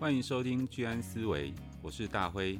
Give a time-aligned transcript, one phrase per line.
[0.00, 1.52] 欢迎收听居安思维，
[1.82, 2.56] 我是大辉。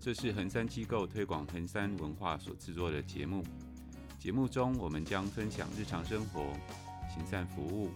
[0.00, 3.44] 这是恒山机构推广恒山文化所制作的节目。
[4.18, 6.40] 节目中，我们将分享日常生活、
[7.14, 7.90] 行善服务、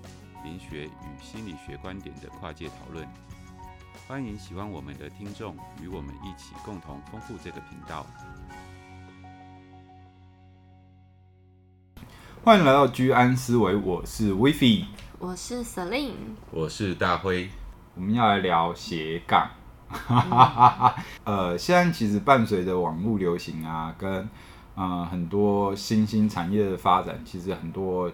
[0.45, 3.09] 灵学与心理学观点的跨界讨论。
[4.07, 8.07] 欢迎喜欢我们的听众与我们一起共同丰富这个频道。
[12.45, 14.85] 欢迎来到居安思维，我是 Vivi，
[15.19, 16.13] 我是 Celine，
[16.51, 17.49] 我是大辉。
[17.99, 19.51] 我们要来聊斜杠。
[21.25, 24.29] 呃，现在其实伴随着网络流行啊，跟
[24.77, 28.09] 呃很多新兴产业的发展，其实很多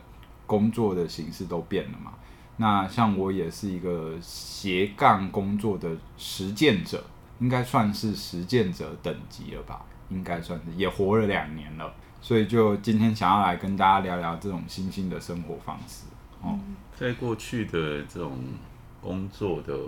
[0.46, 2.14] 工作的形式都变了嘛。
[2.56, 7.04] 那像我也是一个斜杠工作的实践者，
[7.40, 9.82] 应该算是实践者等级了吧？
[10.08, 11.92] 应该算是，也活了两年了，
[12.22, 16.06] 所以就今天想要来跟大家聊聊这种新兴的生活方式。
[16.40, 16.58] 哦，
[16.96, 18.32] 在过去的这种。
[19.04, 19.78] 工作的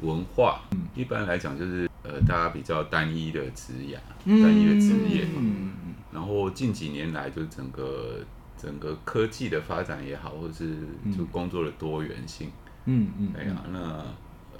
[0.00, 5.34] 文化，嗯、一般来讲就是呃，大家比较单一的职业，嗯、单一的职业嘛。
[5.36, 8.18] 嗯、然后近几年来，就整个
[8.58, 10.76] 整个科技的发展也好，或者是
[11.16, 12.50] 就工作的多元性，
[12.86, 14.04] 嗯嗯，哎呀，那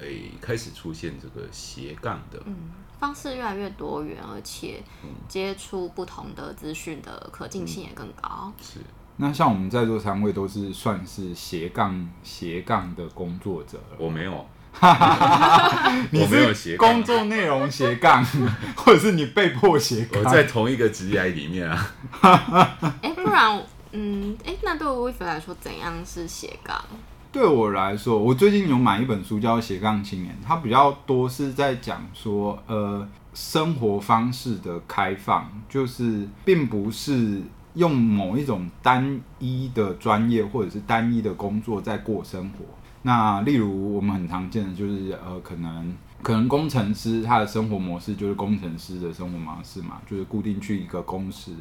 [0.01, 0.07] 哎
[0.41, 2.55] 开始出现这个斜杠的、嗯、
[3.01, 4.81] 方式越来越多元，而且
[5.29, 8.53] 接触不同的资讯的可进性也更高。
[8.57, 8.81] 嗯、是。
[9.17, 14.45] 那像我们在座三位都是算是斜杠斜杠的工作者，我没有，
[16.11, 18.25] 你没有斜杠，工作内容斜杠，
[18.75, 20.21] 或者是你被迫斜杠？
[20.25, 21.91] 我在同一个职业里面啊。
[22.23, 23.63] 哎、欸，不然，
[23.93, 26.85] 嗯，哎、欸，那对我来说，怎样是斜杠？
[27.31, 37.43] 对我来说，我最近有买一本书叫《斜杠青年》，它比较多是在讲说，呃，生活方式的开放，就是并不是。
[37.75, 42.65] 用某一种单一的专业或者是单一的工作在过生活。
[43.03, 51.55] 那例如我们很常见的就是呃，可能可能工程师他的生活模式就是工程师的生活模式嘛，就是固定去一个公司，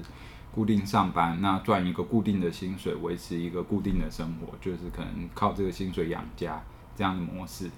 [0.54, 6.64] 固定上班，那赚一个固定的薪水，维持一个固定的生活，就是可能靠这个薪水养家
[6.96, 7.70] 这样的模式。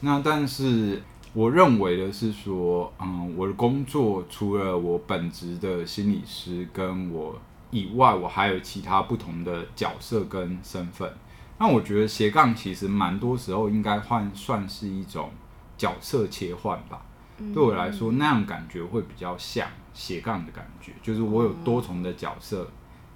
[0.00, 1.00] 那但是
[1.32, 7.38] 我认为的是说，嗯，我的工作除了我本职的心理师跟我。
[7.72, 11.12] 以外，我还有其他不同的角色跟身份。
[11.58, 15.30] 那我觉得斜杠其实蛮多时候应该换算是一种
[15.76, 17.02] 角色切换吧。
[17.38, 22.70] 嗯、对我来说，那样感觉会比较像斜杠的感觉，就是我有多重的角色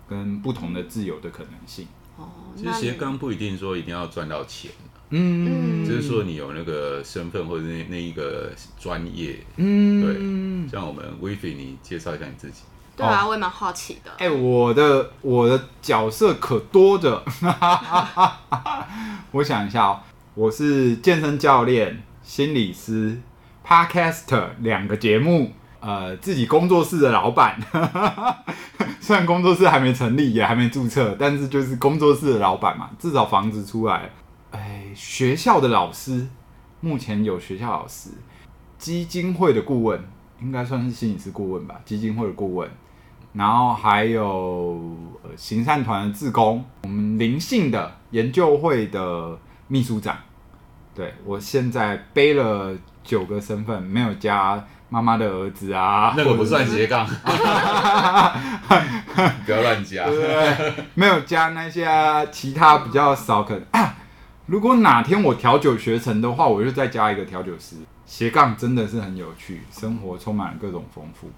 [0.08, 1.86] 跟不同的自由的可能性。
[2.16, 4.70] 哦，其实斜杠不一定说一定要赚到钱，
[5.10, 10.70] 嗯，就是说你有那个身份或者那那一个专业，嗯，对。
[10.70, 12.62] 像我们 Vivi，你介绍一下你自己。
[12.96, 14.10] 对啊，哦、我也蛮好奇的。
[14.12, 17.22] 哎、欸，我的我的角色可多着，
[19.32, 20.00] 我想一下哦，
[20.34, 23.20] 我是健身教练、心理师、
[23.66, 27.60] Podcaster 两个节目，呃，自己工作室的老板。
[28.98, 34.10] 虽然工作室还没成立，也还没注册，但是就是工作室的老板嘛，至少房子出来。
[34.50, 36.26] 哎，学校的老师，
[36.80, 38.08] 目前有学校老师，
[38.78, 40.02] 基金会的顾问，
[40.40, 42.68] 应该算是心理师顾问吧，基金会的顾问。
[43.32, 44.80] 然后还有
[45.36, 49.38] 行善团的志工，我们灵性的研究会的
[49.68, 50.16] 秘书长。
[50.94, 52.74] 对，我现在背了
[53.04, 57.04] 九个身份，没有加妈妈的儿子啊，那个不算斜杠，
[59.44, 60.06] 不要乱加。
[60.06, 61.86] 对，对，没有加那些
[62.32, 63.96] 其他比较少可能啊。
[64.46, 67.76] 如果哪天我调酒学成的话，我就再加一个调酒师。
[68.06, 71.28] 斜杠真的是很有趣，生活充满了各种丰富。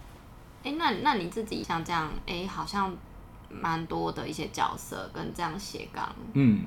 [0.62, 2.94] 哎，那那你自己像这样，哎，好像
[3.50, 6.64] 蛮多的一些角色跟这样斜杠，嗯，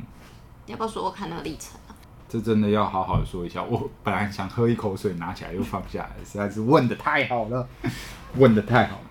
[0.66, 1.94] 要不要说我看那个历程啊？
[2.28, 3.62] 这真的要好好的说一下。
[3.62, 7.68] 我本来想喝一口水，拿起来又放下来，实在是问的太好了，
[8.38, 9.04] 问的太好了。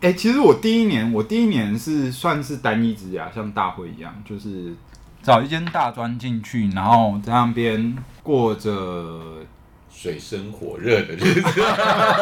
[0.00, 4.74] 哎，其实我第一年，我第一年是算是单一职涯，像大会一样，就是
[5.20, 9.44] 找一间大专进去，然后在那边过着
[9.90, 11.62] 水深火热的日子。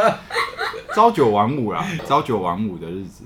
[0.95, 3.25] 朝九晚五啦，朝九晚五的日子。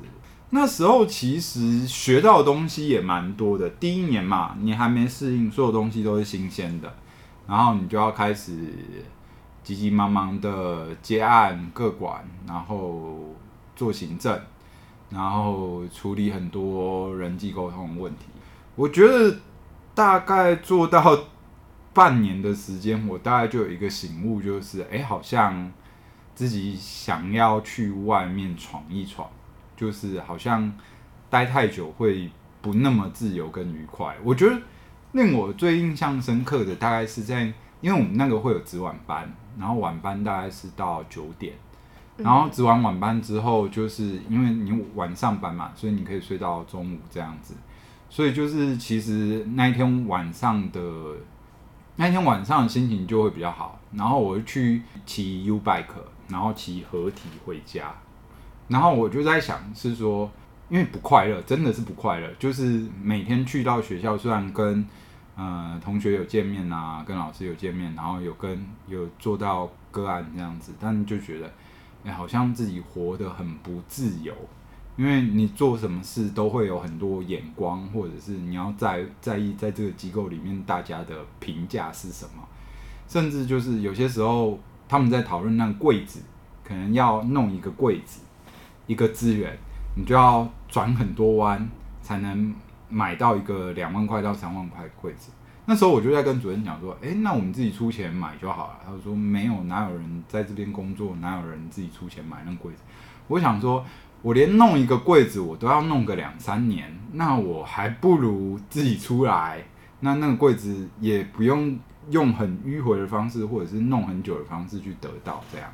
[0.50, 3.70] 那时候其实学到的东西也蛮多的。
[3.70, 6.94] 第一年嘛，你还没适应，所有东西都是新鲜的，
[7.46, 8.52] 然后你就要开始
[9.62, 13.34] 急急忙忙的接案、各管，然后
[13.74, 14.38] 做行政，
[15.08, 18.26] 然后处理很多人际沟通问题。
[18.74, 19.34] 我觉得
[19.94, 21.18] 大概做到
[21.92, 25.72] 半年的时间，我大概就有一个醒悟，就是哎，好像。
[26.34, 29.28] 自己想要去外面闯一闯，
[29.76, 30.72] 就是好像
[31.28, 32.30] 待太久会
[32.62, 34.16] 不那么自由跟愉快。
[34.24, 34.58] 我觉得
[35.12, 37.42] 令我最印象深刻的，大概是在
[37.82, 41.52] 因为我们那个会有值晚班，然后晚班大概是到九点，
[42.16, 47.54] 然后值完晚班之后，就是因为你晚上班嘛，所以你可以睡到中午这样子，
[48.08, 50.80] 所以就是其实那一天晚上的
[52.02, 55.84] 那天晚上的心情就会比较好，然后我就去骑 U bike，
[56.26, 57.94] 然后骑合体回家，
[58.66, 60.28] 然后我就在想是说，
[60.68, 64.84] 因为不快乐，真的是不快乐，就是每天去到学校，虽然跟
[65.36, 74.34] 呃，同学有见面啊，跟老师有见面，然后有跟有做到个案这样子，但就觉得，好像自己活得很不自由，
[74.96, 82.42] 因为你做什么事都会有很多眼光，或者是你要在在意在这个机构里面大家的评价是什么，
[83.08, 84.58] 甚至就是有些时候
[84.88, 86.20] 他们在讨论那柜子，
[86.64, 88.20] 可能要弄一个柜子，
[88.86, 89.58] 一个资源，
[89.96, 91.68] 你就要转很多弯
[92.00, 92.54] 才能。
[92.94, 95.32] 买到一个两万块到三万块柜子，
[95.64, 98.80] 那时候我就在跟主任讲说，诶，那我们自己出钱买就好了。
[98.84, 102.82] 他说没有，哪有人在这边工作，哪有人自己出钱买那柜子？
[103.28, 103.82] 我想说，
[104.22, 109.62] 我连弄一个柜子我都要弄个两三年，那我还不如自己出来，
[110.00, 111.78] 那那个柜子也不用
[112.10, 115.68] 用很迂回的方式，或者是弄很久的方式去得到这样。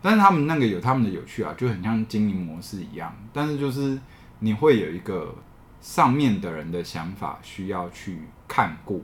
[0.00, 3.98] 但是他们那个有他们的有趣啊，就很像经营模式一样，但是就是
[4.38, 5.34] 你会有一个。
[5.82, 9.02] 上面的人的想法需要去看顾，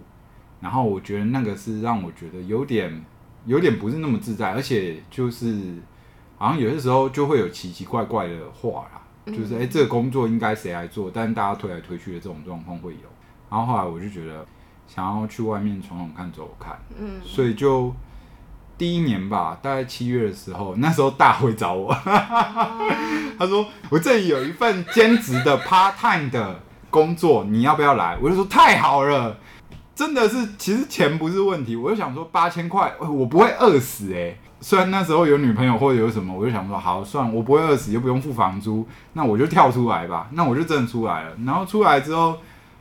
[0.61, 3.02] 然后我觉得那个是让我觉得有点
[3.46, 5.76] 有点不是那么自在，而且就是
[6.37, 9.00] 好像有些时候就会有奇奇怪怪的话啦，
[9.33, 11.11] 就是哎、欸，这个工作应该谁来做？
[11.12, 13.09] 但大家推来推去的这种状况会有。
[13.50, 14.47] 然后后来我就觉得
[14.87, 17.94] 想要去外面闯闯看、走走看，嗯，所以就
[18.79, 21.93] 第一年吧，大概七月的时候，那时候大会找我，
[23.38, 26.61] 他说我这里有一份兼职的 part time 的。
[26.88, 28.17] 工作你要不要来？
[28.23, 29.37] 我就说太好了，
[29.94, 31.77] 真的是，其实钱不是问题。
[31.77, 34.38] 我就想说八千块，我不会饿死诶。
[34.66, 40.28] 虽然那时候有女朋友或者有什么，我就想说好算，我不会饿死，又不用付房租，那我就跳出来吧。
[40.32, 41.36] 那我就真的出来了。
[41.46, 42.36] 然后出来之后，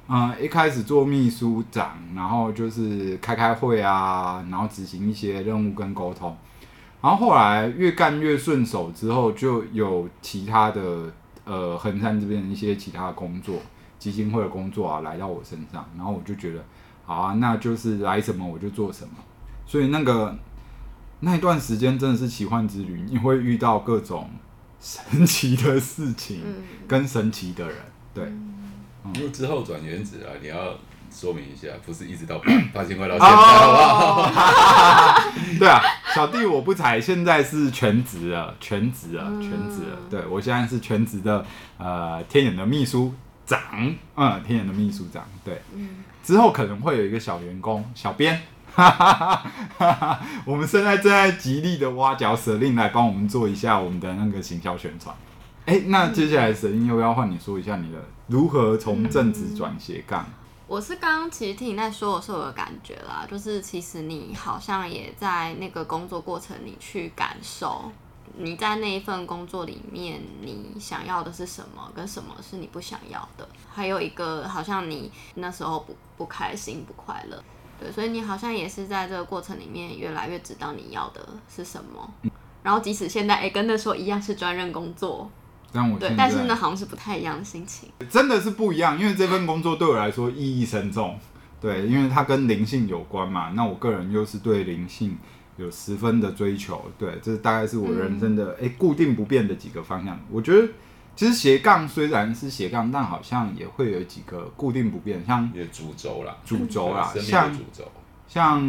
[0.08, 6.36] 嗯，一开始做秘书长，然后就是开开会啊，然后执行一些任务跟沟通。
[7.04, 13.60] 然后后来越干越顺手，之后就有其他的呃横山这边的一些其他的工作。
[14.00, 16.66] 基金会的工作啊，来到我身上，然后我就觉得，
[17.06, 19.12] 好啊，那就是来什么我就做什么。
[19.68, 20.36] 所以那个
[21.26, 24.30] 那一段时间真的是奇幻之旅，你会遇到各种
[24.80, 26.40] 神奇的事情，
[26.88, 27.76] 跟神奇的人。
[28.14, 28.32] 对，
[29.16, 30.78] 因为之后转原子啊，你要
[31.12, 35.32] 说明一下，不是一直到八 八千块到现在，好不好？
[35.58, 35.82] 对啊，
[36.14, 39.98] 小弟我不才，现在是全职了，全职了，全职了。
[40.08, 41.44] 对，我现在是全职的，
[41.80, 43.12] 呃，天眼的秘书。
[43.48, 43.60] 长，
[44.16, 48.42] 嗯，天眼的秘书长，对，嗯，之后可能会有一个小员工、小编，
[48.76, 55.16] 哈哈哈，我们现在正在极力的挖角舍令来帮我们做一下我们的那个行销宣传。
[55.66, 60.26] 哎、那接下来舍令要不要换你说一下你的如何从正职转斜杠？
[60.68, 67.92] 我是刚刚其实听你在说的时候有感觉啦，就是其实你好像也在那个工作过程里去感受。
[68.38, 71.90] 你在那一份工作里面，你想要的是什么？
[71.96, 73.48] 跟什么是你不想要的？
[73.74, 77.42] 还有一个，好像你那时候不不开心、不快乐，
[77.80, 81.22] 对，所以你好像也是在这个过程里面越来越知道你要的
[81.54, 82.14] 是什么。
[82.64, 85.30] 然后即使现在，哎、欸，跟那时候一样是专任工作，
[85.72, 87.90] 但我对，但是呢，好像是不太一样的心情。
[88.10, 91.20] 真的是不一样，因为这份工作对我来说意义深重，
[91.62, 93.52] 对，因为它跟灵性有关嘛。
[93.56, 95.18] 那我个人又是对灵性。
[95.58, 100.20] 有十分的追求，对，这大概是我人生的哎、嗯欸、固定不变的几个方向。
[100.30, 100.68] 我觉得
[101.16, 107.54] 其实斜杠虽然是斜杠，但好像也会有几个固定不变，像主轴啦，主轴啦， 像
[108.28, 108.62] 像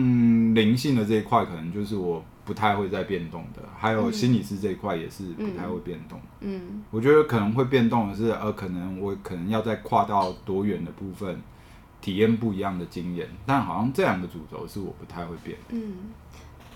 [0.54, 3.62] 灵性的这一块，可能就是我不太会再变动的。
[3.76, 6.20] 还有心理师这一块也是不太会变动。
[6.40, 11.40] 嗯，我觉得可能会变动的是，呃，可能我可能要再跨到多远的部分，
[12.00, 13.28] 体验不一样的经验。
[13.44, 15.58] 但好像这两个主轴是我不太会变。
[15.70, 15.94] 嗯。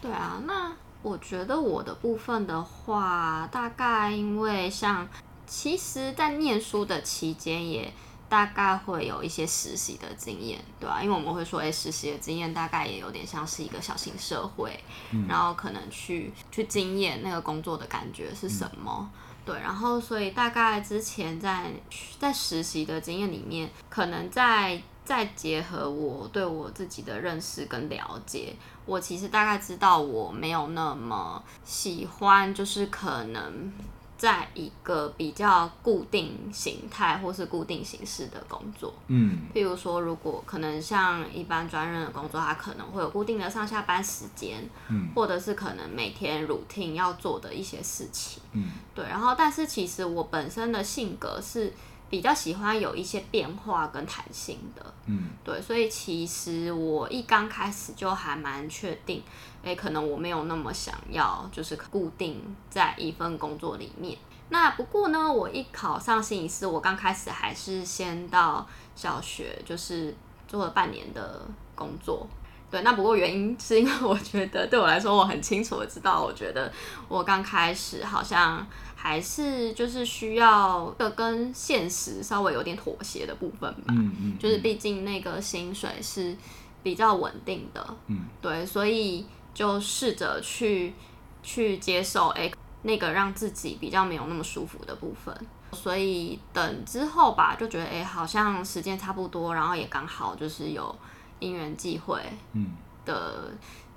[0.03, 0.73] 对啊，那
[1.03, 5.07] 我觉得我的部分的话，大概因为像，
[5.51, 7.93] 其实，在念书的期间，也
[8.29, 14.79] 大概会有一些实习的经验，对啊，因为我们会说，哎，实习的经验大概也有点像是一个小型社会，
[15.11, 19.11] 嗯、然后可能去去经验那个工作的感觉是什么，嗯、
[19.45, 21.73] 对，然后所以大概之前在
[22.21, 24.81] 在实习的经验里面，可能在。
[25.03, 28.55] 再结合我对我自己的认识跟了解，
[28.87, 33.73] 我其实大概知道我没有那么喜欢，就是可能
[34.21, 49.07] 在一个比较固定形态或是固定形式的工作，嗯，譬如说，如果可能像一般专任的工作，它可能会有固定的上下班时间，嗯，或者是可能每天 routine 要做的一些事情，嗯，对。
[49.07, 51.73] 然后，但是其实我本身的性格是
[52.11, 55.63] 比较喜欢有一些变化跟弹性的，嗯，对。
[55.63, 59.23] 所以其实我一刚开始就还蛮确定。
[59.63, 64.19] 诶，可能我没有那么想要，就是固定在一份工作里面。
[64.49, 70.17] 那不过呢，我一考上心理师，我刚开始还是先到小学，就是
[70.49, 72.27] 做了半年的工作。
[72.71, 76.73] 对，那不过原因是因为我觉得对我来说，我很清楚的知道，我觉得
[77.09, 78.67] 我刚开始好像
[79.01, 83.87] 还是就是需要个跟现实稍微有点妥协的部分吧。
[83.89, 86.37] 嗯嗯，嗯，就是毕竟那个薪水是
[86.83, 87.97] 比较稳定的。
[88.09, 89.25] 嗯，对，所以。
[89.53, 90.95] 就试着去
[91.43, 95.37] 去接受，哎、欸，那个让自己比较没有那么舒服的部分。
[95.73, 100.95] 所以等之后吧，就觉得，哎、欸，好像时间差不多，然后也刚好就是有
[101.41, 103.51] 因缘际会，嗯的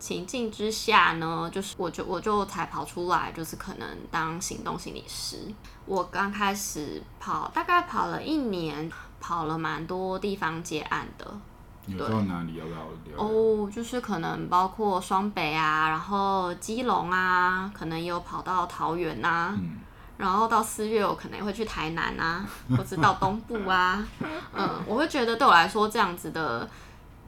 [0.03, 5.37] 情境之下呢，就是我就我就才跑出来，就是可能当行动心理师。
[5.85, 8.91] 我刚开始跑，大概跑了一年，
[9.21, 11.25] 跑了蛮多地方接案的。
[11.87, 13.17] 有到哪里要不要聊？
[13.17, 19.79] 哦，就是可能包括双北啊，然后基隆啊，可能也有跑到桃园呐、啊，嗯、
[20.17, 24.05] 然后到四月我可能也会去台南啊，或者到东部啊，
[24.53, 26.69] 嗯，我会觉得对我来说这样子的，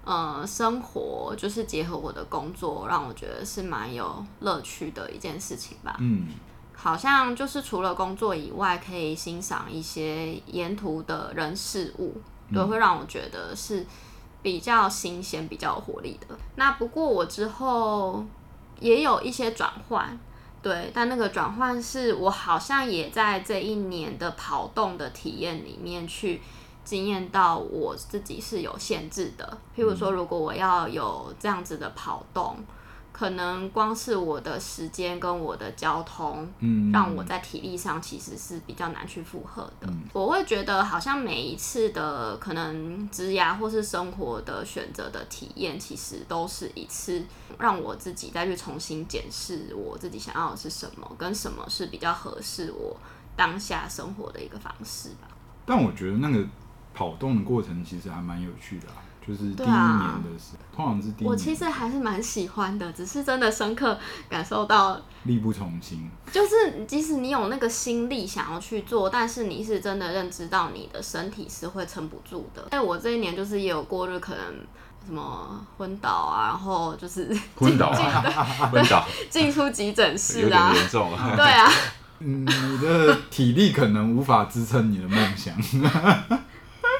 [0.06, 5.98] 呃，生活就是结合我的工作，让我觉得是蛮有乐趣的一件事情吧。
[6.00, 6.28] 嗯，
[6.74, 12.14] 好像就是除了工作以外，可以欣赏一些沿途的人事物，
[12.54, 13.86] 对，会让我觉得是。
[14.46, 16.38] 比较新鲜、比较有活力的。
[16.54, 18.24] 那不过我之后
[18.80, 20.16] 也有一些转换，
[20.62, 26.42] 对，但那个转换是我好像也在这一年的跑动的体验里面去
[26.86, 29.58] 经验到我自己是有限制的。
[29.76, 32.56] 譬如说，如果我要有这样子的跑动。
[33.18, 39.88] 可能光是我的时间跟我的交通，嗯，让我在体力上其实是比较难去负荷的。
[39.88, 47.24] 嗯，我会觉得好像每一次的可能职涯或是生活的选择的体验，其实都是一次
[47.58, 52.98] 让我自己再去重新检视我自己想要的是什么，跟什么是比较合适我
[53.38, 55.30] 当下生活的一个方式吧。
[55.66, 56.46] 但我觉得那个
[56.96, 59.04] 跑动的过程其实还蛮有趣的啊。
[59.28, 61.32] 就是第一年的时候，啊、通常是第一年。
[61.32, 63.98] 我其实还是蛮喜欢的，只是真的深刻
[64.30, 66.08] 感受到力不从心。
[66.32, 72.68] 就是即使你有那个心力想要去做，但是你是真的认知到你的身体是会撑不住的。
[72.72, 74.44] 因为我这一年就是也有过日，可能
[75.08, 81.34] 什么昏倒啊，然后就是昏倒啊，昏倒 进出急诊室啊，严重啊。
[81.36, 81.68] 对啊，
[82.22, 85.56] 嗯，你的体力可能无法支撑你的梦想。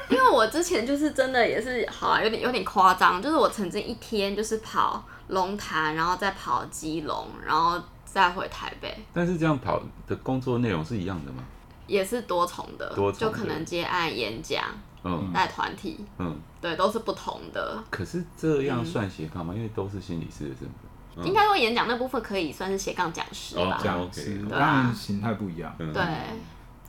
[0.10, 8.96] 因为我之前就是真的也是好啊，有点有点夸张，就是我曾经一天就是跑龙潭，然后再跑基隆，然后再回台北。
[9.12, 11.42] 但是这样跑的工作内容是一样的吗？
[11.86, 14.64] 也是多重的，多重的就可能接案、演讲，
[15.04, 17.82] 嗯，带团体，嗯，对，都是不同的。
[17.90, 19.52] 可是这样算斜杠吗？
[19.54, 20.70] 嗯、因为都是心理师的身份。
[21.16, 23.80] 嗯、应该说演讲那部分可以算是斜杠讲师吧？
[23.82, 25.72] 讲师，当然形态不一样。
[25.78, 26.02] 对。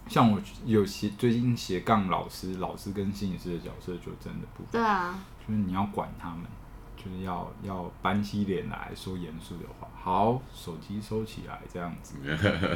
[0.07, 4.63] 像我有斜最近斜杠老师，老师跟心理师的角色就真的不。
[4.71, 6.43] 对啊，就是你要管他们，
[6.95, 9.87] 就是要要板起脸来说严肃的话。
[10.01, 12.15] 好，手机收起来，这样子。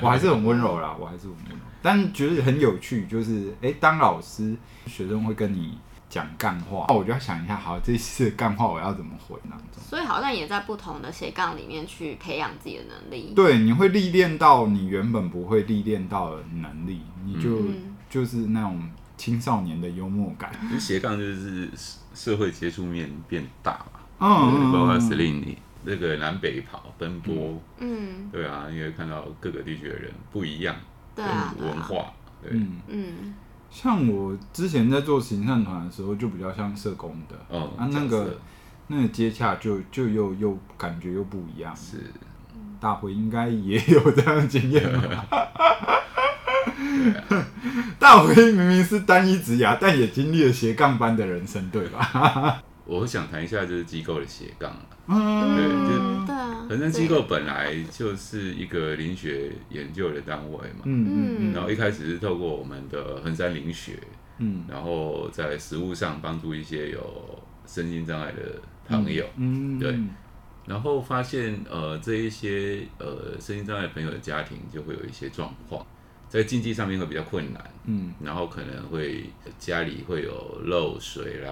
[0.02, 5.78] 我还是很温柔啦，我还是很温柔，但觉得很有趣，就是哎、欸，当老师，学生会跟你。
[6.12, 9.56] 讲干话，那我就要想一下，好，这次干话我要怎么回呢？
[9.80, 13.32] 所以好像也在不同的斜杠里面去培养自己的能力。
[13.34, 20.52] 对，你会历练到你原本不会历练到的能力，你就、嗯、就是那种青少年的幽默感。
[20.78, 21.70] 斜杠就是
[22.14, 30.76] 社会接触面变大嘛，嗯，包括 Celine 那个南北跑奔波，嗯，对啊，因为看到各个地区的人不一样，
[31.16, 32.12] 对啊，文化，
[32.44, 32.82] 对，嗯。
[32.88, 33.34] 嗯
[33.72, 38.38] 像我之前在做行善团的时候，就比较像社工的，嗯、啊，那个
[38.88, 41.74] 那个接洽就就又又感觉又不一样。
[41.76, 42.12] 是，
[42.82, 45.26] 大辉应该也有这样的经验吧？
[47.98, 52.62] 大辉明明是单一职涯，但也经历了斜杠般的人生，对吧？
[53.00, 54.76] 我想谈一下就是机构的斜杠，
[55.08, 61.08] 嗯，对，就对啊，反正机构本来就是一个灵学研究的单位嘛，嗯
[61.40, 63.98] 嗯，然后一开始是透过我们的恒山灵学，
[64.40, 69.98] 嗯，然后在实务上帮助一些有身心障碍的朋友，嗯，对，
[70.66, 75.86] 然后发现呃这一些呃身心障碍朋友的家庭就会有一些状况，
[76.32, 81.52] 在经济上面会比较困难，嗯，然后可能会家里会有漏水啦，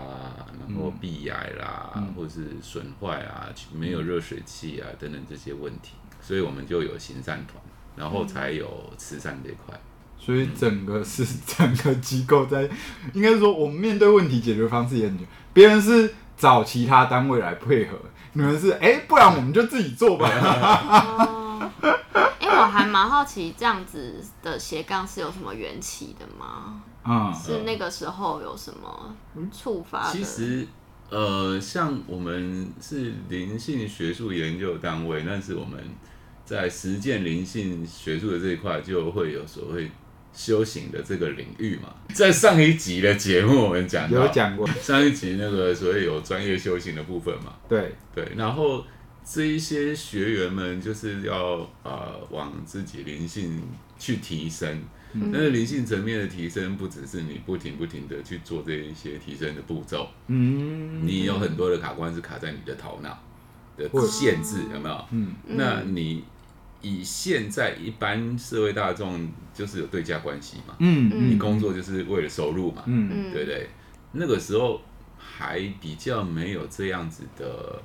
[0.65, 7.61] 然后壁癌啦，嗯、或者是损坏啊，没有热水器啊等等这些问题，所以我们就有行善团，
[7.97, 9.77] 然后才有慈善这块。
[10.17, 12.69] 所以整个是整个机构在，
[13.11, 17.97] 应该是说我们面对问题解决方式也很绝，别人是找其他单位来配合，
[18.31, 20.29] 你们是哎、欸，不然我们就自己做吧。
[22.69, 26.83] 我还蛮好奇，这样子的斜杠是有什么缘起的吗？
[27.03, 29.15] 嗯，是那个时候有什么
[29.51, 30.13] 触发的？
[30.13, 30.67] 其实，
[31.09, 35.83] 呃，像我们是灵性学术研究单位，但是我们
[36.45, 39.89] 在实践灵性学术的这一块，就会有所谓
[40.31, 41.89] 修行的这个领域嘛。
[42.13, 47.53] 在上一集的节目，我们讲有讲过上一集那个所谓有专业修行的部分嘛。
[47.67, 48.83] 对对，然后。
[49.31, 53.61] 这一些学员们就是要呃往自己灵性
[53.99, 54.81] 去提升，
[55.13, 63.21] 嗯、但是灵性层面的提升不只是你不停不停的去做这一些提升的步骤，嗯，你有很多的卡关是卡在你的头脑
[63.77, 65.05] 的限制，有没有？
[65.11, 66.23] 嗯，那你
[66.81, 73.69] 以现在一般社会大众就是有对价关系嘛，嗯，你工作就是为了收入嘛，嗯，对不对？
[74.11, 74.81] 那个时候
[75.19, 77.79] 还比较没有这样子的。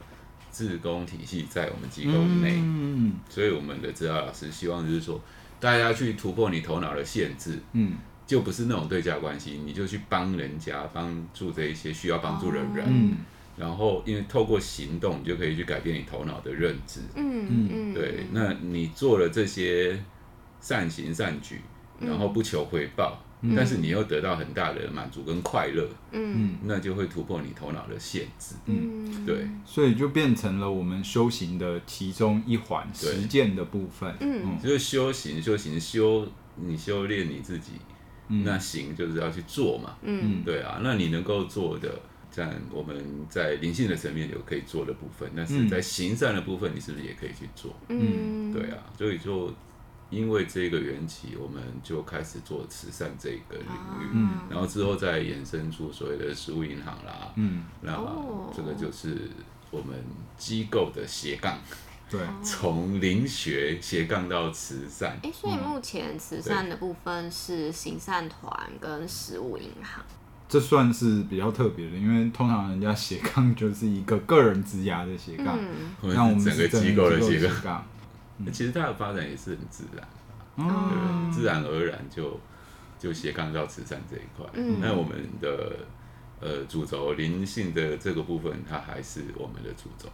[0.54, 5.20] 志工体系在我们机构内，嗯、所以我们的指导老师希望就是说，
[5.58, 7.94] 大家去突破你头脑的限制，嗯，
[8.24, 13.16] 就不是那种对价关系，你就去帮人家，帮助这一些需要帮助的人，嗯、
[13.56, 17.46] 然后因为透过行动，你就可以去改变你头脑的认知，嗯。
[17.50, 20.00] 嗯，对，那你做了这些
[20.60, 21.60] 善行善举，
[21.98, 23.20] 然后不求回报。
[23.54, 37.72] 但是你又得到很大的满足跟快乐，嗯，那就会突破你头脑的限制，嗯，对，所以就变成了我们修行的其中一环，实践的部分，嗯，就是修行，修行修，你修炼你自己，
[38.28, 42.96] 那行就是要去做嘛，嗯，对啊，那你能够做的，像我们
[43.28, 47.74] 在灵性的层面有可以做的部分，但是在行善的部分，你是不是也可以去做？
[47.88, 49.52] 嗯，对啊，所以就。
[50.10, 57.92] 因为这个缘起，我们就开始做慈善这个领域，嗯，然后之后再衍生出所谓的食物银行啦，嗯，那
[58.54, 59.28] 这个就是
[59.72, 59.96] 我们
[60.36, 61.58] 机构的斜杠，
[62.08, 65.18] 对，从灵学斜杠到慈善。
[65.22, 70.04] 哎，所以目前慈善的部分是行善团跟食物银行，
[70.48, 75.58] 这算是比较特别的，因为通常人家斜杠就是一个个人职涯的斜杠，
[76.02, 77.84] 那我们整个机构的斜杠。
[78.52, 80.08] 其实它的发展也是很自然，
[80.56, 82.40] 嗯、对，自然而然就
[82.98, 84.44] 就斜杠到慈善这一块。
[84.54, 85.86] 嗯、那我们的
[86.40, 90.08] 呃主轴灵性的这个部分，它还是我们的主轴。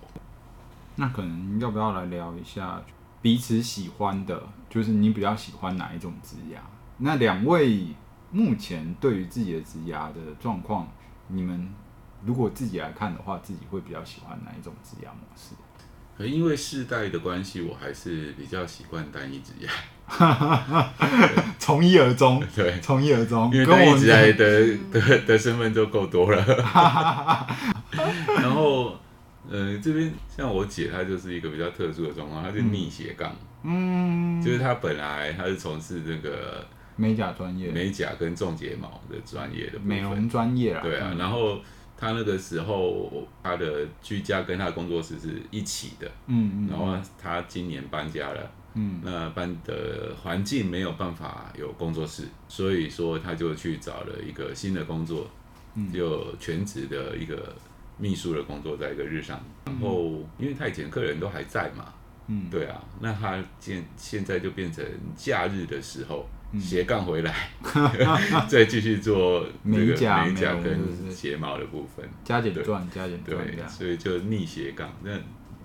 [0.97, 2.83] 那可能要不要来聊一下
[3.23, 6.59] 彼此喜欢的，就是你比较喜欢哪一种职涯？
[6.99, 7.87] 那两位
[8.31, 10.87] 目前对于自己的职涯的状况，
[11.29, 11.73] 你们
[12.25, 15.55] 如果自己来看的话，自己会比较喜欢哪一种职涯模式？
[16.27, 19.69] 因为世代的关系，我还是比较习惯单一职业，
[21.59, 22.43] 从一而终。
[22.55, 23.51] 对，从一而终。
[23.53, 26.45] 因为单一职业的的的身份就够多了。
[28.43, 28.99] 然后，
[29.49, 33.35] 呃，这边像我姐，她就是一个比较特殊的状况，她是逆斜杠。
[33.63, 40.83] 嗯，就是她本来她是从事这个美甲专业，美甲跟种睫毛的专业的美容专业啊。
[40.83, 41.59] 对啊，然后。
[42.01, 55.29] 他那个时候，他的居家跟他的工作室是一起的，嗯嗯，然后他今年搬家了，嗯，那搬的环境没有办法有工作室，所以说他就去找了一个新的工作，
[55.75, 57.55] 嗯，就全职的一个
[57.99, 61.93] 秘书的工作，在一个日上，然后因为他以前客人都还在嘛，
[62.29, 64.83] 嗯，对啊，那他现现在就变成
[65.15, 66.27] 假日的时候。
[66.59, 67.33] 斜杠回来，
[68.49, 74.93] 再继续做美甲、美甲跟睫毛的部分，加减赚，加减赚，对，所以就逆斜杠。
[75.05, 75.11] 那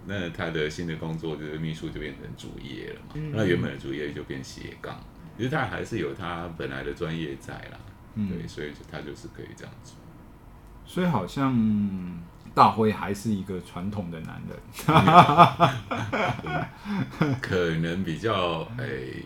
[0.06, 3.16] 那他的新的工作就是秘书，就变成主业了嘛。
[3.34, 4.96] 那原本的主业就变斜杠，
[5.36, 7.80] 其实他还是有他本来的专业在啦。
[8.16, 9.96] 对，所以他就是可以这样做。
[10.86, 12.22] 所以好像
[12.54, 14.58] 大辉还是一个传统的男人，
[17.42, 19.24] 可能比较诶。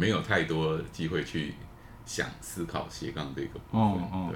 [0.00, 1.54] 没有太多机会去
[2.06, 3.80] 想思考斜杠这个部分。
[3.80, 4.32] 哦哦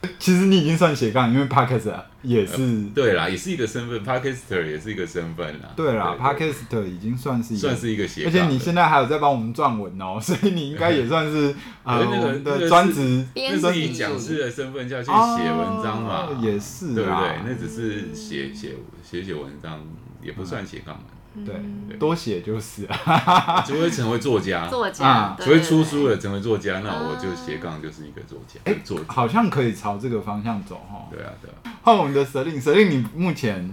[0.00, 2.84] 对，其实你已经算斜杠，因为 Podcaster 也是。
[2.94, 5.72] 对啦，也是一个身份，Podcaster 也是一个身份啦。
[5.74, 17.40] 对啦，Podcaster 已经算是算是一个斜杠，而且你现在还有在帮我们撰文哦，所以你应该也算是 呃那个的专职，就是以讲师的身份下去写文章嘛，也是，对不对？
[17.44, 19.80] 那只是写写写写文章，
[20.22, 21.04] 也不算斜杠嘛。
[21.44, 29.04] 对，嗯多写就是啊， 除非成为作家，作家，啊除非对对对出书了成为作家，那我就斜杠就是一个作家，作家。
[29.08, 31.06] 好像可以朝这个方向走哈。
[31.10, 31.76] 对啊，对啊。
[31.82, 33.72] 换我们的蛇令，蛇令，你目前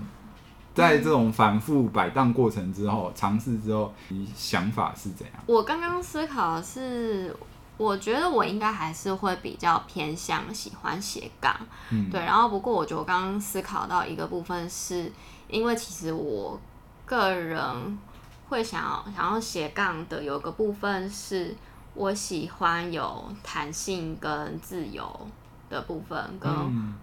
[0.74, 5.36] 在这种反复摆荡过程之后，尝试之后，你想法是怎样？
[5.46, 7.36] 我刚刚思考的是，
[7.78, 11.56] 我觉得我应该还是会比较偏向喜欢斜杠，
[11.90, 12.22] 嗯，对。
[12.22, 15.12] 然后不过，我觉得我刚刚思考到一个部分是，
[15.50, 16.60] 因为其实我
[17.14, 17.98] 个人
[18.50, 21.56] 会想要想要斜杠的有个部分是，
[21.94, 25.28] 我喜欢有弹性跟自由
[25.70, 26.52] 的部分，跟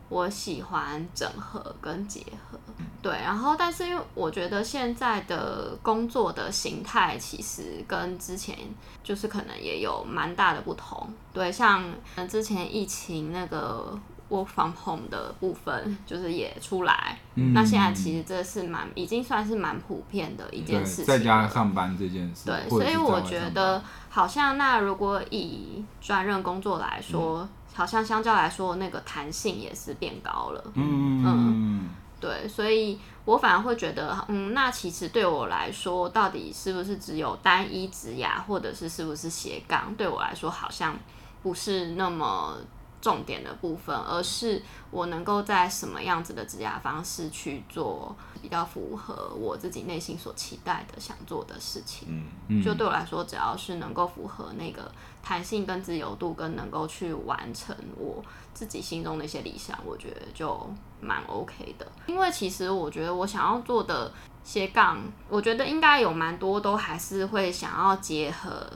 [0.08, 2.20] 我喜欢整合跟结
[2.50, 2.58] 合，
[3.00, 3.12] 对。
[3.12, 8.56] 然后，但是因为我觉得现在的工作的形态其实跟之前
[9.04, 11.50] 就是可能也有蛮大的不同，对。
[11.52, 11.84] 像
[12.28, 13.98] 之前疫情那个
[14.30, 22.68] work from home 的部分，就是也出来，嗯、那现在其实这是蛮已经算是蛮普遍的一件事情，在家上班这件事，对。
[22.70, 27.48] 所以我觉得，好像那如果以专任工作来说，嗯。
[27.72, 30.72] 好像相较来说，那个弹性也是变高了。
[30.74, 31.88] 嗯嗯，
[32.18, 40.98] 对，所以我反而会觉得，嗯，那其实对我来说，到底是不是只有单一职涯，或者是是不是斜杠，对我来说好像
[41.44, 42.56] 不是那么
[43.00, 52.08] 重点的部分，而是我能够在什么样子的职涯方式去做比较符合我自己内心所期待的想做的事情。
[52.48, 54.90] 嗯，就对我来说，只要是能够符合那个。
[55.22, 60.66] 弹性跟自由度，跟能够去完成我自己心中的一些理想，我觉得就
[60.98, 61.86] 蛮 OK 的。
[62.06, 64.10] 因为其实我觉得我想要做的
[64.42, 68.66] 斜杠，我觉得应该有蛮多都还是会想要结合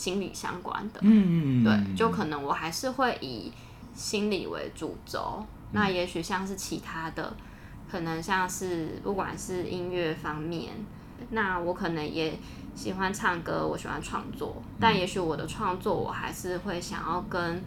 [0.00, 1.00] 心理相关的。
[1.02, 3.52] 嗯嗯嗯对，就可能我还是会以
[3.92, 5.44] 心理为主轴。
[5.72, 7.34] 那也许像是其他的，
[7.90, 10.72] 可能像是不管是音乐方面，
[11.30, 12.38] 那我可能也。
[12.72, 17.62] 喜欢唱歌，我喜欢创作，但也许我的创作我还是会想要跟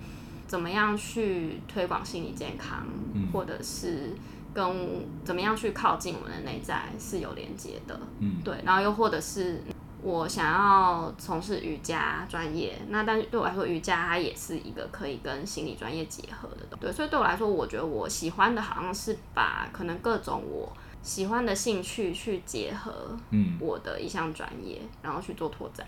[0.47, 4.15] 怎么样去推广心理健康，嗯、或者是
[4.53, 9.61] 跟怎么样去靠近我们的内在是有连接的，嗯，对，然后又或者是
[10.03, 20.71] 我想要从事瑜伽专业，那但是对我来说，瑜伽它也是一个可以跟心理专业结合的，对，所以对我来说，我觉得我喜欢的好像是把可能各种我。
[21.01, 25.85] 喜欢的兴趣去结合，嗯，我的一项专业，嗯，然后去做拓展。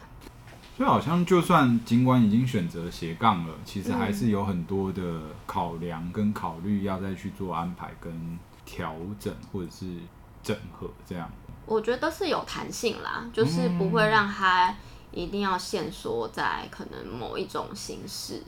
[0.75, 9.85] 所以好像就算尽管已经选择斜杠了，其实还是有很多的考量跟考虑要再去做安排跟调整或者是
[10.43, 11.31] 整合这样。
[11.65, 14.75] 我觉得是有弹性啦，就是不会让它
[15.11, 18.41] 一定要限缩在可能某一种形式。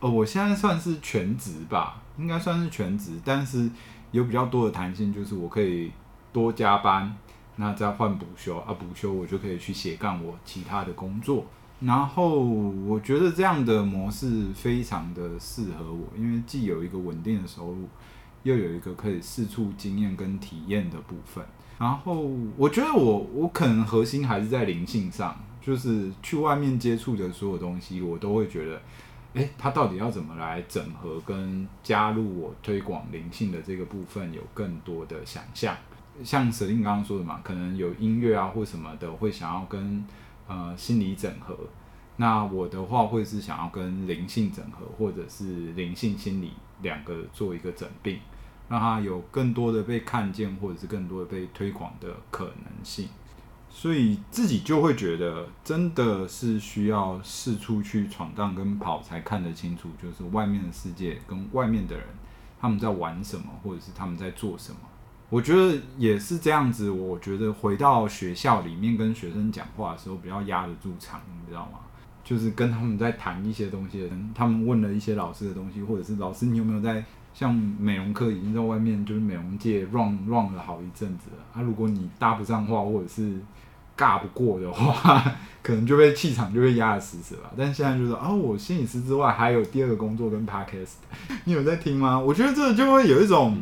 [0.00, 3.70] 哦，我现在算是全职吧，应该算是全职，但是。
[4.12, 5.90] 有比较多的弹性，就是我可以
[6.34, 7.16] 多加班，
[7.56, 11.46] 那再换补休啊，补休我就可以去斜杠我其他的工作。
[11.80, 17.88] 然后我觉得这样的模式非常的适合我，因为既有一个稳定的收入，
[18.42, 21.42] 又有一个可以四处经验跟体验的部分。
[21.82, 28.80] 然后我觉得我我可能核心还是在灵性上，就是去外面接触的所有东西，我都会觉得。
[29.34, 35.74] 诶，他到底要怎么来整合跟加入我推广灵性的这个部分，有更多的想象。
[36.22, 40.04] 像舍令刚刚说的嘛，可能有音乐啊或什么的，会想要跟
[40.46, 41.58] 呃心理整合。
[42.18, 48.18] 那我的话会是想要跟灵性整合，或者是灵性心理两个做一个整并，
[48.72, 53.06] 让它有更多的被看见，或者是更多的被推广的可能性。
[53.68, 62.06] 所以自己就会觉得，真的是需要四处去闯荡跟跑，才看得清楚，就是外面的世界跟外面的人，
[62.58, 64.78] 他们在玩什么，或者是他们在做什么。
[65.28, 66.88] 我觉得也是这样子。
[66.88, 71.78] 我觉得回到学校里面跟学生讲话的时候，比较压得住场，你知道吗？
[72.24, 77.04] 就是跟他们在谈一些东西的人，他们问了一些老师的东西，或者是老师，你有没有在
[77.34, 81.62] 像美容课已经在外面就是美容界 run run 了好一阵子了啊？
[81.62, 83.40] 如果你搭不上话，或者是
[83.96, 85.22] 尬不过的话，
[85.62, 87.52] 可能就被气场就被压得死死了。
[87.56, 90.94] 但现在就是啊，哦，我心理师之外还有第二个工作跟 podcast，
[91.44, 92.18] 你有在听吗？
[92.18, 93.60] 我觉得这就会有一种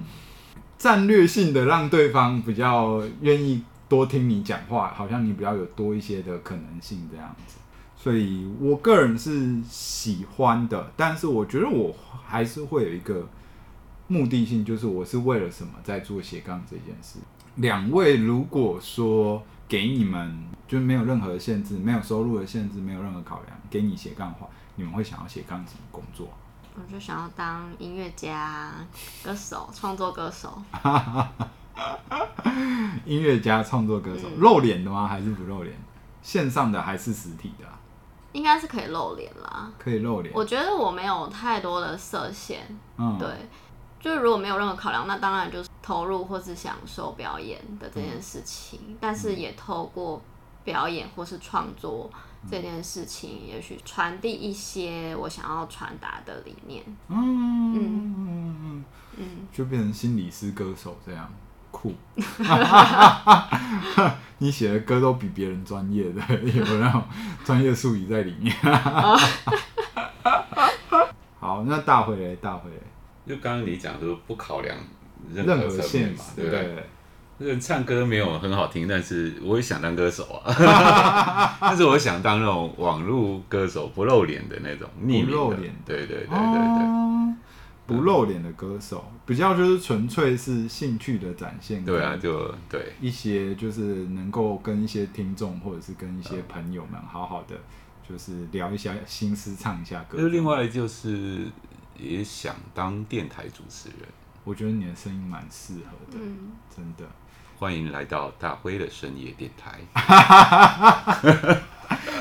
[0.77, 7.57] 战略性的让对方比较愿意多听你讲话，好像你比较有多一些的可能性这样子。
[8.03, 11.95] 所以我个人是喜欢的，但是我觉得我
[12.27, 13.29] 还是会有一个
[14.09, 17.19] 目的性，就是我是为了什么在做斜杠这件事。
[17.57, 19.43] 两位如果说。
[19.71, 20.37] 给你们
[20.67, 26.29] 就没有任何限制，没有收入的限制，没有任何考量，给你斜杠的话，你们会想要斜杠什么工作？
[26.75, 28.73] 我就想要当音乐家、
[29.23, 30.61] 歌手、创作歌手。
[33.05, 35.07] 音乐家、创作歌手，嗯露脸的吗？
[35.07, 35.77] 还是不露脸？
[36.21, 37.80] 线上的还是实体的啊？
[38.33, 39.71] 应该是可以露脸啦。
[39.79, 40.35] 可以露脸。
[40.35, 42.61] 我觉得我没有太多的设限，
[42.97, 43.29] 嗯，对，
[43.99, 48.97] 就是如果没有任何考量，那当然就是投入或是享受表演的这件事情，嗯。
[49.01, 50.23] 但是也透过
[50.65, 52.11] 表演或是创作
[52.51, 56.85] 这件事情，嗯也许传递一些我想要传达的理念。
[57.09, 57.77] 嗯嗯。
[57.77, 58.85] 嗯。
[59.17, 61.31] 嗯，就变成心理师歌手这样
[61.71, 61.95] 酷。
[64.39, 66.21] 你写的歌都比别人专业的，
[66.55, 67.03] 有那种
[67.45, 68.55] 专业术语在里面。
[71.39, 72.77] 好，那大会嘞，大回来，
[73.27, 74.77] 就刚刚你讲说不考量
[75.35, 76.63] 任任何何层面现嘛，实，对不对？
[76.63, 76.87] 对，
[77.39, 81.57] 这个人唱歌没有很好听，但是我也想当歌手啊。
[81.61, 86.37] 但是我想当那种网络歌手，不露脸的那种，匿名的不露脸对对对对对。
[87.91, 91.85] 哦不露脸的歌手，比较就是纯粹是兴趣的展现。
[91.85, 92.93] 对啊，就对。
[93.01, 97.57] 一些就是能够跟一些听众或者是跟一些朋友们好好的，
[98.09, 100.19] 就是聊一下心思，唱一下歌。
[100.19, 101.47] 就另外就是
[101.99, 104.09] 也想当电台主持人。
[104.43, 107.05] 我觉得你的声音蛮适合的，嗯，真的。
[107.61, 109.79] 欢迎来到大辉的深夜电台。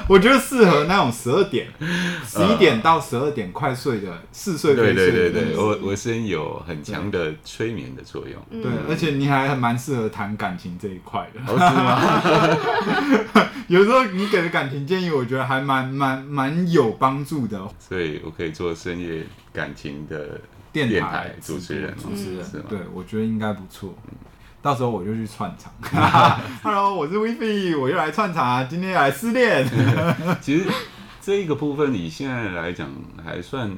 [0.06, 1.68] 我觉得适合那种十二点、
[2.26, 5.30] 十一点到十二点快睡的四岁可以对睡的。
[5.30, 8.38] 对对对，我我声音有很强的催眠的作用。
[8.50, 11.40] 嗯对，而且你还蛮适合谈感情这一块的。
[11.48, 13.48] 哦，是吗？
[13.70, 17.74] 有时候你给的感情建议，我觉得还蛮蛮蛮有帮助的哦。
[17.80, 19.24] 所以我可以做深夜
[19.54, 20.42] 感情的
[20.74, 23.96] 电电台台主持人，主持人对我觉得应该不错。
[24.62, 25.72] 到时候我就去串场。
[26.62, 29.66] Hello，我是 Vivi，我又来串场啊，今天来失恋。
[30.42, 30.66] 其实
[31.22, 32.90] 这一个部分，你现在来讲
[33.24, 33.72] 还算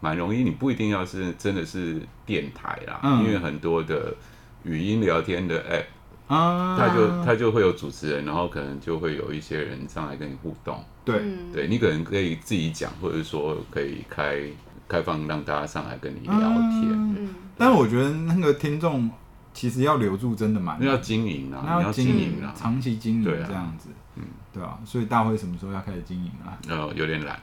[0.00, 3.24] 蛮容易，你不一定要是真的是电台啦，嗯。
[3.24, 4.14] 因为很多的
[4.62, 6.76] 语音聊天的 app，啊。
[6.78, 11.50] 它就它就会有主持人，然后可能就会有一些人上来跟你互动，对，嗯。
[11.50, 14.36] 对你可能可以自己讲，或者说可以开
[14.86, 17.16] 开放让大家上来跟你聊天，嗯。
[17.20, 19.10] 嗯，但是我觉得那个听众
[19.56, 26.52] 其实要留住真的蛮要经营啊，要经经营啊，长期经营这样子，嗯，对啊，所以大会什么时候要开始经营啊？
[26.68, 27.40] 呃， 有点懒，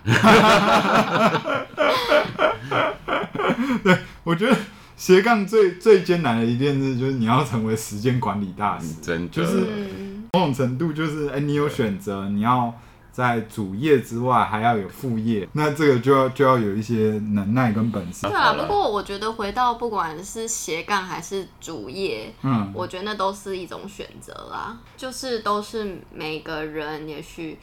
[3.83, 4.55] 对我觉得
[4.95, 9.65] 斜杠最最艰难的一件事就是你要成为时间管理大师，就是
[9.99, 12.71] 嗯某种程度就是，哎、你有选择，你要
[13.13, 18.35] 在主业之外还要有副业，那这个就要就要有一些能耐跟本事对。
[18.35, 18.53] 啊。
[18.53, 27.59] 不过我觉得回到不管是斜杠还是主业，嗯，我觉得那都是一种选择啦，就是都是每个人也许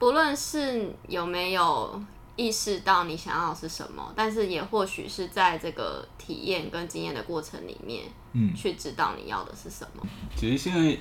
[0.00, 2.02] 不论是有没有
[2.34, 10.02] 意识到你想要的是什么，但是也或许是在这个体验跟经验的过程里面，嗯去知道你要的是什么。
[10.36, 10.98] 其实现在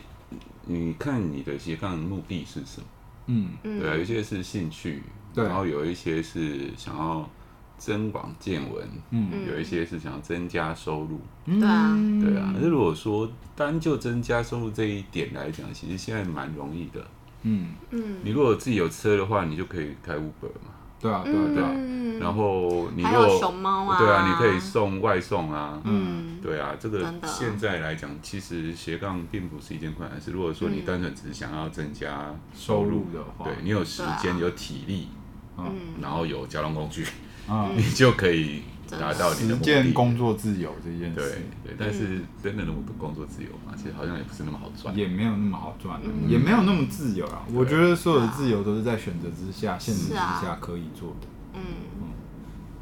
[0.65, 2.85] 你看你的斜杠目的是什么？
[3.27, 5.01] 嗯，嗯，对啊，有一些是兴趣，
[5.33, 5.45] 对。
[5.45, 7.29] 然后有一些是想要
[7.77, 9.29] 增广见闻，嗯。
[9.47, 11.59] 有一些是想要增加收入，嗯。
[11.59, 11.95] 对啊。
[12.21, 12.53] 对啊。
[12.59, 17.05] 那如果说单就增加收入这一点来讲，其实现在蛮容易的。
[17.43, 30.31] 嗯，嗯，你如果自己有车的话，你就可以开 Uber 嘛，对啊，对啊，对啊，嗯然后你还有又熊猫啊，对啊，你可以送外送啊，嗯，对啊，这个现在来讲，其实斜杠并不是一件困难事。
[30.31, 34.37] 如果说你嗯单纯只是想要增加收入的话，对你有时间、啊。
[34.39, 35.09] 有体力，
[35.57, 37.05] 嗯，然后有交通工具，
[37.47, 39.63] 啊， 你就可以达到你的实目的。
[39.65, 43.73] 践工作自由这件对事，对，但是真的那么多工作自由嘛？
[43.75, 44.95] 其实好像也不是那么好赚。
[44.95, 47.43] 也没有那么好赚也没有那么自由啊。
[47.53, 51.27] 我觉得所有的自由都是在选择之下、限制之下可以做的。
[51.53, 51.61] 嗯，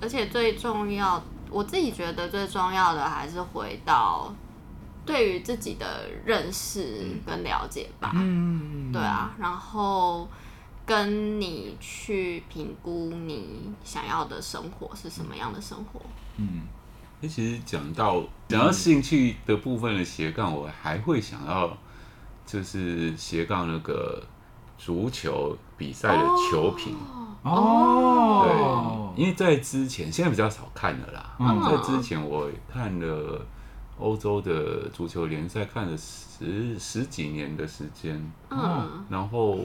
[0.02, 4.34] 而且最重要，我自己觉得最重要的还是回到
[5.06, 8.12] 对于自己的认识跟了解吧。
[8.16, 10.28] 嗯，对啊，然后
[10.86, 16.02] 跟你去评估你想要的生活是什么样的生活。
[16.38, 16.62] 嗯，
[17.22, 21.76] 那其实讲到讲到兴趣的部分的斜杠，我还会想要
[22.46, 24.24] 就是斜杠那个
[24.78, 26.96] 足球比赛的球评。
[27.44, 31.36] 哦，对，因为在之前现在比较少看了啦。
[31.40, 33.46] 嗯在之前我看了
[33.98, 35.96] 欧洲的足球联赛，看了
[36.38, 39.06] 十十几年的时间，嗯。
[39.10, 39.60] 然后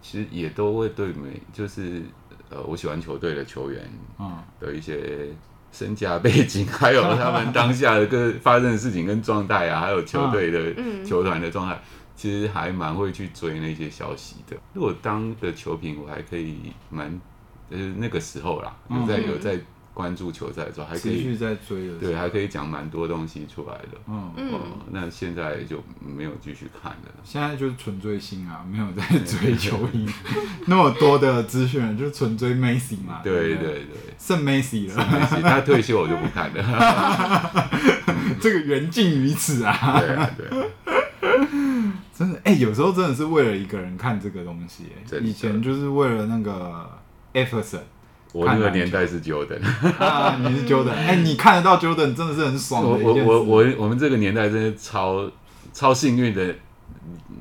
[0.00, 2.02] 其实也都会对每就是
[2.50, 4.38] 呃我喜欢球队的球员嗯。
[4.60, 5.28] 的一些
[5.72, 11.04] 身价背景，还有他们当下的个发生的事情跟状态啊，还有球队的嗯。
[11.04, 11.80] 球团的状态，
[12.14, 14.56] 其实还蛮会去追那些消息的。
[14.72, 17.20] 如果当的球评，我还可以蛮
[17.70, 19.28] 就是那个时候啦，有在嗯。
[19.28, 19.58] 有在
[19.94, 23.98] 关注球赛的时候，还可持以续在追的，对，还可以讲蛮多东西出来的。
[24.08, 27.12] 嗯嗯哦，那现在就没有继续看了。
[27.22, 30.04] 现在就是纯追星啊， 没有在追球衣，
[30.66, 33.20] 那么多的资讯，就是纯追梅西嘛。
[33.22, 37.68] 对对对对，剩梅西了，没事他退休我就不看了。
[38.40, 40.00] 这个缘尽于此啊。
[40.00, 40.66] 对啊，对啊，
[42.12, 44.84] 真的，哎、有时候真的是为了一个人看这个东西、
[45.22, 46.90] 以前就是为了那个
[47.32, 47.80] Everson
[48.34, 49.60] 我那个年代是 Jordan。
[50.02, 52.98] 啊，你是 Jordan，哎、你看得到 Jordan 真的是很爽我。
[52.98, 55.30] 我我我我们这个年代真的超
[55.72, 56.52] 超幸运的，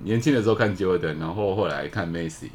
[0.03, 2.49] 年轻的时候看 Jordan，然后后来看 Messi，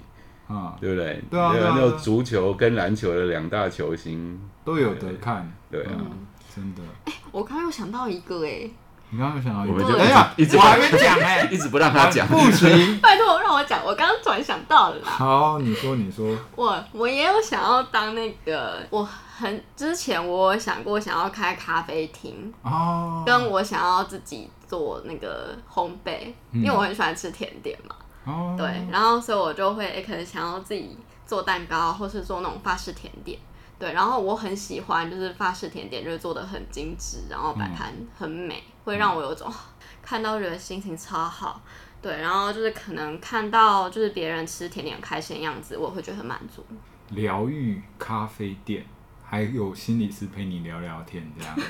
[0.47, 1.21] 啊，对不对？
[1.29, 5.91] 对啊对啊那足球跟篮球的两大球星，都有得看，对啊。
[5.99, 6.11] 嗯，
[6.55, 6.83] 真的。
[7.07, 8.71] 哎我刚刚又想到一个哎，
[9.11, 13.01] 你刚刚有想到一个，我们就等一下，一直我还没讲哎、一直不让他讲，不行。
[13.01, 15.09] 拜托让我讲，我刚刚突然想到了啦。
[15.09, 27.95] 好，你说，你说，我我也有想要当那个，我很之前我有想过想要开咖啡厅，哦，跟我想要自己做那个烘焙，因为我很喜欢吃甜点嘛。
[28.27, 33.39] 哦，对，然后所以我就会、欸可能想要自己做蛋糕，或是做那种法式甜点。
[33.79, 39.53] 对，然后我很喜欢就是法式甜点，就是做的很精致，然后摆盘很美，会让我有种
[40.01, 41.61] 看到觉得心情超好。
[42.01, 46.65] 对，然后就是可能看到就是别人吃甜点很开心的样子，我会觉得很满足。
[47.11, 48.87] 疗愈咖啡店，
[49.23, 51.63] 还有心理师陪你聊聊天这样子。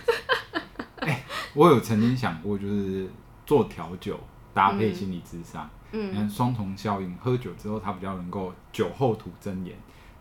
[1.01, 3.11] 哎、我有曾经想过，就是
[3.47, 4.21] 做调酒
[4.53, 9.75] 搭配心理咨商，嗯嗯，双重效应，喝酒之后他比较能够酒后吐真言，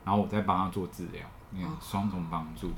[0.06, 2.72] 然后我再帮他做治疗，嗯，双重帮助，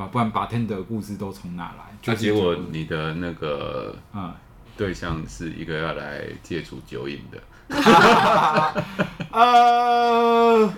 [0.00, 0.08] 对吧？
[0.10, 1.84] 不然 bartender 的故事都从哪来？
[2.06, 4.32] 那就是结果你的那个嗯。
[4.76, 7.38] 对象是一个要来戒除酒瘾的，
[9.30, 10.72] 呃，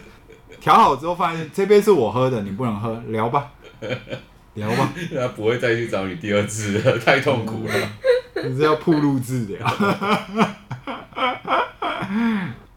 [0.60, 3.48] 调好之后发现这杯是我喝的，你不能喝，聊吧，
[4.54, 7.74] 聊吧，他不会再去找你第二次了，太痛苦了。
[8.44, 9.64] 你是要铺路治疗，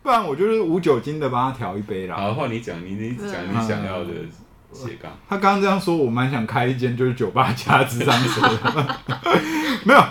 [0.03, 2.15] 不然我就是无酒精的帮他调一杯啦。
[2.17, 4.11] 好，换你讲，你你讲你想要的
[5.29, 8.49] 他刚刚这样说，我蛮想开一间就是酒吧加咨商所，
[9.85, 10.03] 没有。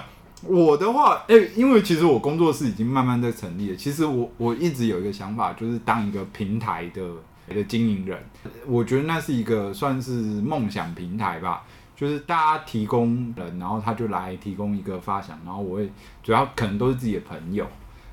[0.46, 3.76] 我的话，哎、因为其实我工作室已经慢慢在成立了。
[3.76, 7.02] 其实我我一直有一个想法，就是当一个平台的
[7.48, 8.22] 的经营人。
[8.66, 11.64] 我觉得那是一个算是梦想平台吧，
[11.96, 15.90] 就是大家提供人，然后他就来提供一个发想，然后我会
[16.22, 17.66] 主要可能都是自己的朋友，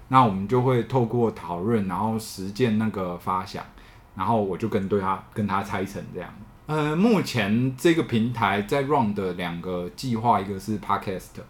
[0.07, 3.61] 那我们就会透过讨论，然后实践那个发想，
[4.15, 6.29] 然后我就跟对他跟他拆成这样。
[6.67, 11.41] 呃，目前这个平台在 run 的两个计划，一个是 Podcast。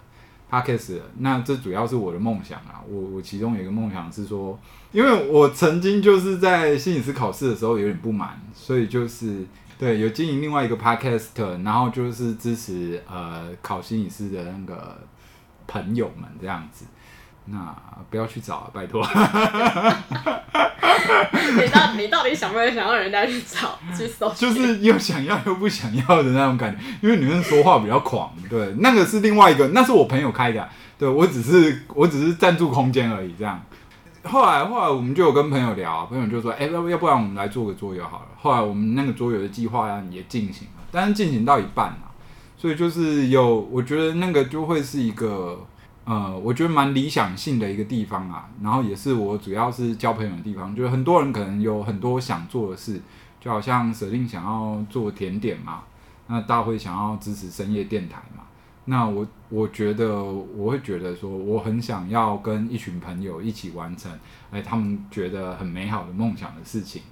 [0.49, 2.81] Podcast，那这主要是我的梦想啊。
[2.89, 4.59] 我我其中有一个梦想是说，
[4.91, 9.45] 因为我曾经就是在心理师考试的时候有点不满，所以就是
[9.79, 14.97] 对有经营另外一个 Podcast，然后就是支持呃考心理师的那个
[15.67, 16.83] 朋友们这样子。
[17.51, 17.75] 那
[18.09, 19.05] 不要去找啊，拜托。
[21.53, 24.29] 你到你到底想不想想要人家去找去搜？
[24.33, 33.61] 就是又想要又不想要的那种感觉，因为女生说话比较狂，对，那个是另外一个，那是我朋友开的，对我只是我只是赞助空间而已，这样。
[34.23, 38.27] 后来后来我们就有跟朋友聊，朋友就说，哎、欸，要要不然我们来做个桌游好了。
[38.39, 42.11] 后来我们那个桌游的计划呀也进行了，但是进行到一半了，
[42.57, 45.65] 所以就是有，我觉得那个就会是一个。
[46.03, 50.75] 呃，我觉得蛮理想性的一个地方啊，然后也是我主要是交朋友的地方。
[50.75, 52.99] 就是很多人可能有很多想做的事，
[53.39, 55.83] 就好像舍定想要做甜点嘛，
[56.25, 58.43] 那大会想要支持深夜电台嘛。
[58.85, 64.11] 那我我觉得我会觉得说，我很想要跟一群朋友一起完成，
[64.49, 67.03] 哎，他们觉得很美好的梦想的事情，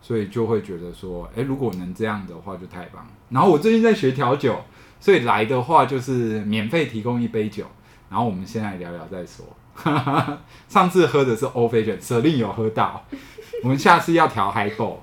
[0.00, 3.04] 所以就会觉得说，哎，如果能这样的话就太棒。
[3.30, 4.60] 然后我最近在学调酒，
[5.00, 7.66] 所以来的话就是免费提供一杯酒。
[8.08, 9.44] 然后我们先来聊聊再说。
[10.68, 13.04] 上次喝的是 Old Fashioned，舍令有喝到。
[13.62, 14.96] 我们下次要调 Highball。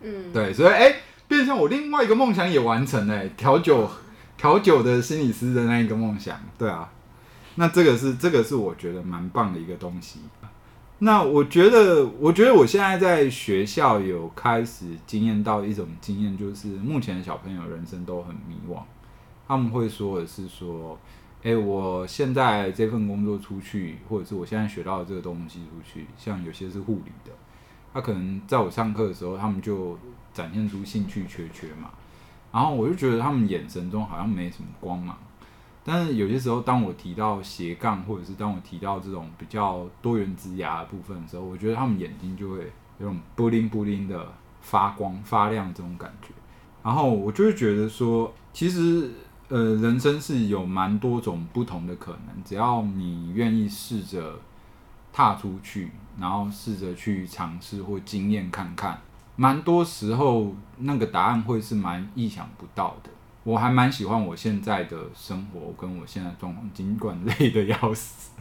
[0.00, 0.94] 嗯，对，所以哎，
[1.28, 3.90] 变相我另外一个梦想也完成了，调酒
[4.38, 6.40] 调酒的心理师的那一个梦想。
[6.56, 6.90] 对啊，
[7.56, 10.20] 那这个是这个是我觉得蛮棒的一个东西。
[11.00, 18.80] 那我觉得，我觉得我现在在学校有开始经验到一种经验，就是目前的小朋友人生都很迷惘，
[19.46, 20.98] 他们会说的是说。
[21.46, 27.30] 哎、我现在这份工作出去，或者是我现在学到的这个东西出去，像有些是护理的，
[27.94, 29.96] 他可能在我上课的时候，他们就
[30.34, 31.90] 展现出兴趣缺缺嘛，
[32.50, 35.16] 然后我就觉得他们眼神中好像没什么光芒。
[35.84, 44.32] 但是有些时候，当我提到斜杠，或者是当我提到这种比较多元职涯的部分的时候，我觉得他们眼睛就会有种布灵布灵的
[44.62, 46.30] 发光发亮这种感觉。
[46.82, 49.12] 然后我就会觉得说，其实
[49.48, 54.40] 呃，人生是有蛮多种不同的可能，只要你愿意试着
[55.12, 59.00] 踏出去，然后试着去尝试或经验看看，
[59.36, 63.10] 蛮多时候那个答案会是蛮意想不到的。
[63.44, 68.32] 我还蛮喜欢我现在的生活跟我现在状况，尽管累得要死。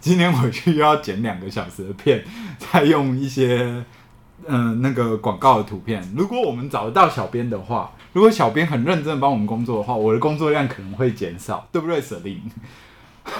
[0.00, 2.24] 今天回去又要剪两个小时的片，
[2.58, 3.82] 再用一些
[4.46, 6.02] 嗯、呃、那个广告的图片。
[6.16, 12.40] 如果我们找得到小编的话，如果小编很认真帮我们工作的话，我的工作量可能会减少，对不对，Selin？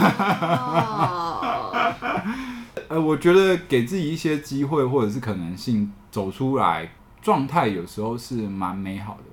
[2.88, 6.90] 呃，我觉得给自己一些机会或者是可能性走出来，
[7.20, 9.24] 状态有时候是蛮美好的，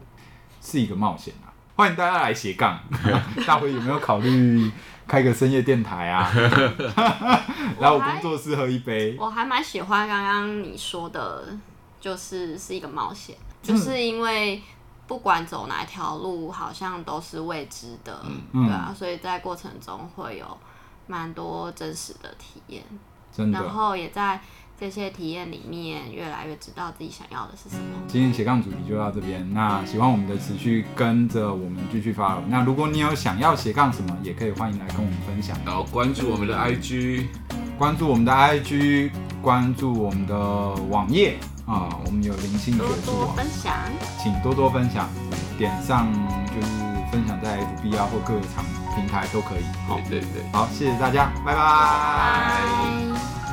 [0.61, 1.51] 是一个冒险啊！
[1.75, 2.79] 欢迎大家来斜杠，
[3.45, 4.71] 大辉有没有考虑？
[5.09, 6.31] 开个深夜电台啊，
[7.81, 9.17] 来我工作室喝一杯。
[9.19, 11.45] 我还蛮喜欢刚刚你说的，
[11.99, 14.61] 就是是一个冒险，就是因为
[15.07, 18.21] 不管走哪条路，好像都是未知的，
[18.53, 20.45] 嗯、对啊，所以在过程中会有
[21.07, 22.83] 蛮多真实的体验，
[23.35, 24.39] 真的，然后也在。
[24.79, 27.83] 这些体验里面，越来越知道自己想要的是什么。
[28.07, 29.45] 今天斜杠主题就到这边。
[29.53, 32.39] 那喜欢我们的，持续跟着我们继续 follow。
[32.47, 35.57] 那如果你有想要斜杠什么，也可以欢迎来跟我们分享。
[35.65, 37.25] 然后关注我们的 IG，
[37.77, 39.11] 关注我们的 IG，
[39.41, 40.37] 关注我们的
[40.89, 43.75] 网页啊，我们有灵性学术多多分享，
[44.17, 45.09] 请多多分享，
[45.57, 46.07] 点上
[46.55, 46.67] 就是
[47.11, 48.63] 分享在 FB 啊或各个场
[48.95, 49.63] 平台都可以。
[49.89, 51.57] 好，对对对，好，谢谢大家，拜拜。
[51.57, 53.48] 拜拜。